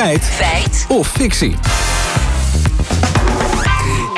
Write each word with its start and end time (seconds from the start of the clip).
Feit. 0.00 0.24
Feit. 0.24 0.86
Of 0.88 1.06
fictie. 1.08 1.89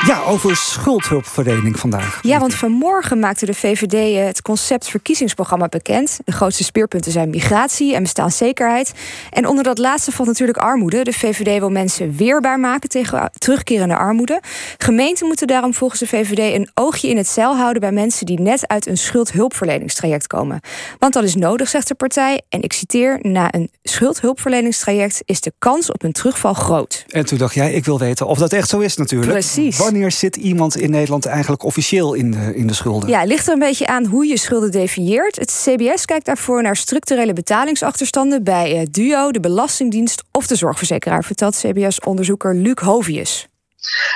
Ja, 0.05 0.23
over 0.23 0.55
schuldhulpverlening 0.55 1.79
vandaag. 1.79 2.19
Ja, 2.21 2.39
want 2.39 2.55
vanmorgen 2.55 3.19
maakte 3.19 3.45
de 3.45 3.53
VVD 3.53 4.25
het 4.27 4.41
concept 4.41 4.87
verkiezingsprogramma 4.87 5.67
bekend. 5.67 6.19
De 6.25 6.31
grootste 6.31 6.63
speerpunten 6.63 7.11
zijn 7.11 7.29
migratie 7.29 7.95
en 7.95 8.01
bestaanszekerheid. 8.01 8.93
En 9.29 9.47
onder 9.47 9.63
dat 9.63 9.77
laatste 9.77 10.11
valt 10.11 10.27
natuurlijk 10.27 10.57
armoede. 10.57 11.03
De 11.03 11.13
VVD 11.13 11.59
wil 11.59 11.69
mensen 11.69 12.15
weerbaar 12.15 12.59
maken 12.59 12.89
tegen 12.89 13.31
terugkerende 13.37 13.97
armoede. 13.97 14.41
Gemeenten 14.77 15.27
moeten 15.27 15.47
daarom 15.47 15.73
volgens 15.73 15.99
de 15.99 16.07
VVD 16.07 16.55
een 16.55 16.69
oogje 16.73 17.09
in 17.09 17.17
het 17.17 17.27
zeil 17.27 17.55
houden 17.55 17.81
bij 17.81 17.91
mensen 17.91 18.25
die 18.25 18.39
net 18.39 18.67
uit 18.67 18.87
een 18.87 18.97
schuldhulpverleningstraject 18.97 20.27
komen. 20.27 20.59
Want 20.99 21.13
dat 21.13 21.23
is 21.23 21.35
nodig, 21.35 21.69
zegt 21.69 21.87
de 21.87 21.95
partij. 21.95 22.41
En 22.49 22.61
ik 22.61 22.73
citeer: 22.73 23.19
na 23.21 23.53
een 23.53 23.69
schuldhulpverleningstraject 23.83 25.21
is 25.25 25.41
de 25.41 25.53
kans 25.59 25.91
op 25.91 26.03
een 26.03 26.11
terugval 26.11 26.53
groot. 26.53 27.05
En 27.07 27.25
toen 27.25 27.37
dacht 27.37 27.53
jij, 27.53 27.73
ik 27.73 27.85
wil 27.85 27.99
weten 27.99 28.27
of 28.27 28.37
dat 28.37 28.53
echt 28.53 28.69
zo 28.69 28.79
is 28.79 28.97
natuurlijk. 28.97 29.31
Precies 29.31 29.91
wanneer 29.93 30.11
zit 30.11 30.35
iemand 30.35 30.77
in 30.77 30.91
Nederland 30.91 31.25
eigenlijk 31.25 31.63
officieel 31.63 32.13
in 32.13 32.31
de, 32.31 32.55
in 32.55 32.67
de 32.67 32.73
schulden? 32.73 33.09
Ja, 33.09 33.19
het 33.19 33.27
ligt 33.27 33.47
er 33.47 33.53
een 33.53 33.59
beetje 33.59 33.87
aan 33.87 34.05
hoe 34.05 34.25
je 34.27 34.37
schulden 34.37 34.71
definieert. 34.71 35.35
Het 35.35 35.63
CBS 35.63 36.05
kijkt 36.05 36.25
daarvoor 36.25 36.61
naar 36.61 36.75
structurele 36.75 37.33
betalingsachterstanden 37.33 38.43
bij 38.43 38.79
uh, 38.79 38.85
DUO, 38.91 39.31
de 39.31 39.39
Belastingdienst 39.39 40.23
of 40.31 40.47
de 40.47 40.55
zorgverzekeraar, 40.55 41.23
vertelt 41.23 41.59
CBS-onderzoeker 41.59 42.55
Luc 42.55 42.79
Hovius. 42.81 43.47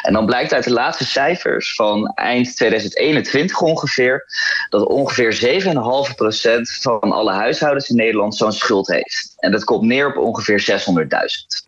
En 0.02 0.14
dan 0.14 0.26
blijkt 0.26 0.54
uit 0.54 0.64
de 0.64 0.72
laatste 0.72 1.06
cijfers 1.06 1.76
van 1.76 2.08
eind 2.08 2.56
2021 2.56 3.62
ongeveer 3.62 4.26
dat 4.70 4.88
ongeveer 4.88 5.64
7,5% 5.64 5.72
van 6.82 7.12
alle 7.12 7.32
huishoudens 7.32 7.90
in 7.90 7.96
Nederland 7.96 8.36
zo'n 8.36 8.52
schuld 8.52 8.88
heeft. 8.88 9.34
En 9.38 9.52
dat 9.52 9.64
komt 9.64 9.84
neer 9.84 10.08
op 10.08 10.24
ongeveer 10.24 10.82
600.000. 11.62 11.68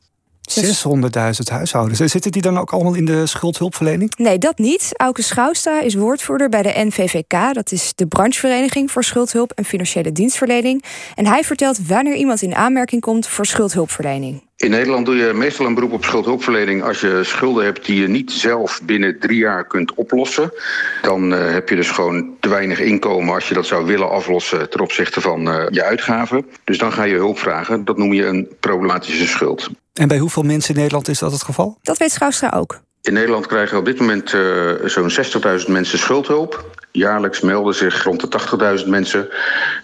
600.000 0.50 1.52
huishoudens. 1.52 2.00
Zitten 2.00 2.32
die 2.32 2.42
dan 2.42 2.58
ook 2.60 2.74
allemaal 2.74 2.94
in 2.94 3.06
de 3.06 3.28
schuldhulpverlening? 3.28 4.16
Nee, 4.18 4.38
dat 4.38 4.58
niet. 4.58 4.90
Auke 4.94 5.22
Schouwstra 5.22 5.82
is 5.82 5.96
woordvoerder 5.96 6.50
bij 6.50 6.62
de 6.62 6.74
NVVK. 6.76 7.54
Dat 7.54 7.72
is 7.72 7.92
de 7.96 8.08
branchevereniging 8.08 8.92
voor 8.92 9.04
schuldhulp 9.04 9.52
en 9.52 9.66
financiële 9.66 10.12
dienstverlening. 10.12 10.84
En 11.16 11.26
hij 11.26 11.44
vertelt 11.44 11.88
wanneer 11.88 12.16
iemand 12.16 12.42
in 12.42 12.56
aanmerking 12.56 13.02
komt 13.02 13.28
voor 13.28 13.46
schuldhulpverlening. 13.46 14.49
In 14.60 14.70
Nederland 14.70 15.06
doe 15.06 15.16
je 15.16 15.34
meestal 15.34 15.66
een 15.66 15.74
beroep 15.74 15.92
op 15.92 16.04
schuldhulpverlening 16.04 16.84
als 16.84 17.00
je 17.00 17.20
schulden 17.24 17.64
hebt 17.64 17.86
die 17.86 18.02
je 18.02 18.08
niet 18.08 18.32
zelf 18.32 18.82
binnen 18.84 19.20
drie 19.20 19.38
jaar 19.38 19.68
kunt 19.68 19.94
oplossen. 19.94 20.54
Dan 21.02 21.34
uh, 21.34 21.52
heb 21.52 21.70
je 21.70 21.76
dus 21.76 21.90
gewoon 21.90 22.36
te 22.40 22.50
weinig 22.50 22.80
inkomen 22.80 23.34
als 23.34 23.48
je 23.48 23.54
dat 23.54 23.66
zou 23.66 23.86
willen 23.86 24.10
aflossen 24.10 24.70
ten 24.70 24.80
opzichte 24.80 25.22
van 25.22 25.48
uh, 25.48 25.64
je 25.70 25.84
uitgaven. 25.84 26.46
Dus 26.64 26.78
dan 26.78 26.92
ga 26.92 27.04
je 27.04 27.16
hulp 27.16 27.40
vragen. 27.40 27.86
Dat 27.86 27.98
noem 27.98 28.14
je 28.14 28.26
een 28.26 28.48
problematische 28.60 29.28
schuld. 29.28 29.70
En 29.94 30.08
bij 30.08 30.18
hoeveel 30.18 30.44
mensen 30.44 30.74
in 30.74 30.80
Nederland 30.80 31.08
is 31.08 31.20
dat 31.20 31.32
het 31.32 31.44
geval? 31.44 31.78
Dat 31.82 31.98
weet 31.98 32.12
Schouwstra 32.12 32.50
ook. 32.50 32.80
In 33.02 33.14
Nederland 33.14 33.48
krijgen 33.48 33.78
op 33.78 33.86
dit 33.86 34.00
moment 34.00 34.34
uh, 34.34 34.72
zo'n 34.86 35.12
60.000 35.60 35.68
mensen 35.68 36.00
schuldhulp. 36.00 36.78
Jaarlijks 36.92 37.42
melden 37.42 37.76
zich 37.76 38.04
rond 38.04 38.32
de 38.32 38.80
80.000 38.84 38.88
mensen. 38.88 39.30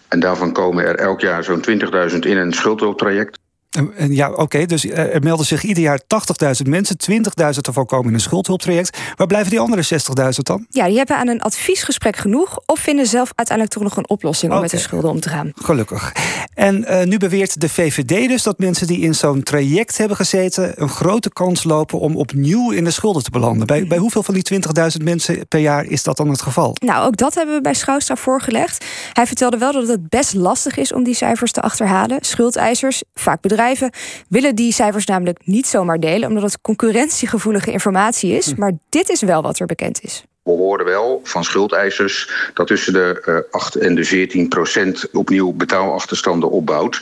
En 0.07 0.19
daarvan 0.19 0.51
komen 0.51 0.85
er 0.85 0.95
elk 0.95 1.19
jaar 1.21 1.43
zo'n 1.43 1.63
20.000 2.11 2.17
in 2.19 2.37
een 2.37 2.53
schuldhulptraject. 2.53 3.43
En, 3.75 4.13
ja, 4.13 4.31
oké, 4.31 4.65
dus 4.65 4.85
eh, 4.85 5.13
er 5.13 5.23
melden 5.23 5.45
zich 5.45 5.63
ieder 5.63 5.83
jaar 5.83 6.01
80.000 6.63 6.69
mensen, 6.69 6.97
20.000 7.11 7.59
ervan 7.61 7.85
komen 7.85 8.07
in 8.07 8.13
een 8.13 8.19
schuldhulptraject. 8.19 8.97
Waar 9.15 9.27
blijven 9.27 9.49
die 9.49 9.59
andere 9.59 9.83
60.000 9.83 10.29
dan? 10.35 10.65
Ja, 10.69 10.87
die 10.87 10.97
hebben 10.97 11.17
aan 11.17 11.27
een 11.27 11.41
adviesgesprek 11.41 12.15
genoeg 12.15 12.59
of 12.65 12.79
vinden 12.79 13.05
zelf 13.05 13.31
uiteindelijk 13.35 13.77
toch 13.77 13.83
nog 13.83 13.97
een 13.97 14.09
oplossing 14.09 14.53
om 14.53 14.61
met 14.61 14.69
de 14.69 14.77
schulden 14.77 15.09
om 15.09 15.19
te 15.19 15.29
gaan. 15.29 15.51
Gelukkig. 15.55 16.13
En 16.53 16.85
uh, 16.89 17.03
nu 17.03 17.17
beweert 17.17 17.61
de 17.61 17.69
VVD 17.69 18.27
dus 18.27 18.43
dat 18.43 18.57
mensen 18.57 18.87
die 18.87 18.99
in 18.99 19.15
zo'n 19.15 19.43
traject 19.43 19.97
hebben 19.97 20.17
gezeten 20.17 20.81
een 20.81 20.89
grote 20.89 21.29
kans 21.29 21.63
lopen 21.63 21.99
om 21.99 22.15
opnieuw 22.15 22.71
in 22.71 22.83
de 22.83 22.91
schulden 22.91 23.23
te 23.23 23.29
belanden. 23.29 23.67
Bij, 23.67 23.87
bij 23.87 23.97
hoeveel 23.97 24.23
van 24.23 24.33
die 24.33 24.61
20.000 24.97 25.03
mensen 25.03 25.47
per 25.47 25.59
jaar 25.59 25.85
is 25.85 26.03
dat 26.03 26.17
dan 26.17 26.29
het 26.29 26.41
geval? 26.41 26.75
Nou, 26.83 27.05
ook 27.05 27.17
dat 27.17 27.35
hebben 27.35 27.55
we 27.55 27.61
bij 27.61 27.73
Schouwstra 27.73 28.15
voorgelegd. 28.15 28.85
Hij 29.13 29.25
vertelde 29.25 29.57
wel 29.57 29.71
dat 29.71 29.87
het 29.87 30.09
best 30.09 30.33
lastig 30.33 30.77
is 30.77 30.93
om 30.93 31.03
die 31.03 31.13
cijfers 31.13 31.51
te 31.51 31.61
achterhalen. 31.61 32.17
Schuldeisers, 32.21 33.03
vaak 33.13 33.41
bedrijven 33.41 33.63
willen 34.29 34.55
die 34.55 34.73
cijfers 34.73 35.05
namelijk 35.05 35.39
niet 35.45 35.67
zomaar 35.67 35.99
delen, 35.99 36.29
omdat 36.29 36.43
het 36.43 36.61
concurrentiegevoelige 36.61 37.71
informatie 37.71 38.31
is. 38.31 38.51
Hm. 38.51 38.59
Maar 38.59 38.73
dit 38.89 39.09
is 39.09 39.21
wel 39.21 39.41
wat 39.41 39.59
er 39.59 39.65
bekend 39.65 40.03
is. 40.03 40.23
We 40.45 40.51
horen 40.51 40.85
wel 40.85 41.19
van 41.23 41.43
schuldeisers 41.43 42.29
dat 42.53 42.67
tussen 42.67 42.93
de 42.93 43.47
8 43.51 43.75
en 43.75 43.95
de 43.95 44.03
14 44.03 44.47
procent 44.47 45.09
opnieuw 45.11 45.53
betaalachterstanden 45.53 46.51
opbouwt. 46.51 47.01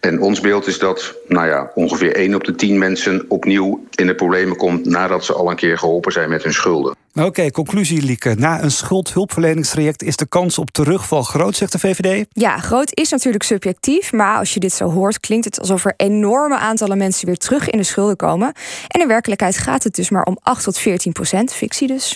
En 0.00 0.20
ons 0.20 0.40
beeld 0.40 0.66
is 0.66 0.78
dat 0.78 1.14
nou 1.28 1.46
ja, 1.46 1.70
ongeveer 1.74 2.14
1 2.14 2.34
op 2.34 2.44
de 2.44 2.54
10 2.54 2.78
mensen 2.78 3.24
opnieuw 3.28 3.86
in 3.94 4.06
de 4.06 4.14
problemen 4.14 4.56
komt 4.56 4.84
nadat 4.84 5.24
ze 5.24 5.32
al 5.32 5.50
een 5.50 5.56
keer 5.56 5.78
geholpen 5.78 6.12
zijn 6.12 6.28
met 6.28 6.42
hun 6.42 6.52
schulden. 6.52 6.96
Oké, 7.14 7.50
conclusie 7.50 8.02
Lieke. 8.02 8.34
Na 8.34 8.62
een 8.62 8.70
schuldhulpverleningstraject 8.70 10.02
is 10.02 10.16
de 10.16 10.26
kans 10.26 10.58
op 10.58 10.70
terugval 10.70 11.22
groot, 11.22 11.56
zegt 11.56 11.72
de 11.72 11.78
VVD? 11.78 12.26
Ja, 12.32 12.58
groot 12.58 12.90
is 12.94 13.10
natuurlijk 13.10 13.44
subjectief, 13.44 14.12
maar 14.12 14.38
als 14.38 14.54
je 14.54 14.60
dit 14.60 14.72
zo 14.72 14.90
hoort, 14.90 15.20
klinkt 15.20 15.44
het 15.44 15.60
alsof 15.60 15.84
er 15.84 15.94
enorme 15.96 16.56
aantallen 16.56 16.98
mensen 16.98 17.26
weer 17.26 17.36
terug 17.36 17.70
in 17.70 17.78
de 17.78 17.84
schulden 17.84 18.16
komen. 18.16 18.52
En 18.88 19.00
in 19.00 19.08
werkelijkheid 19.08 19.58
gaat 19.58 19.82
het 19.84 19.94
dus 19.94 20.10
maar 20.10 20.24
om 20.24 20.38
8 20.42 20.64
tot 20.64 20.78
14 20.78 21.12
procent, 21.12 21.52
fictie 21.52 21.88
dus. 21.88 22.14